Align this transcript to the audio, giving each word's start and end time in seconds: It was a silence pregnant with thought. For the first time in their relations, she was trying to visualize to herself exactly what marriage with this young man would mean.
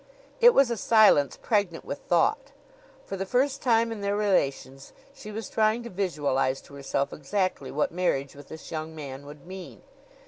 It 0.39 0.55
was 0.55 0.71
a 0.71 0.77
silence 0.77 1.37
pregnant 1.39 1.85
with 1.85 1.99
thought. 1.99 2.53
For 3.05 3.15
the 3.15 3.23
first 3.27 3.61
time 3.61 3.91
in 3.91 4.01
their 4.01 4.15
relations, 4.15 4.93
she 5.13 5.29
was 5.31 5.47
trying 5.47 5.83
to 5.83 5.91
visualize 5.91 6.59
to 6.61 6.73
herself 6.73 7.13
exactly 7.13 7.69
what 7.69 7.91
marriage 7.91 8.35
with 8.35 8.47
this 8.47 8.71
young 8.71 8.95
man 8.95 9.27
would 9.27 9.45
mean. 9.45 9.83